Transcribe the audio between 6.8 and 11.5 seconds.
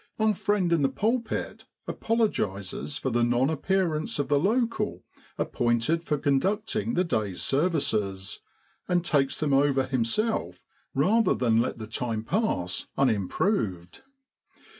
the day's services, and takes them over himself rather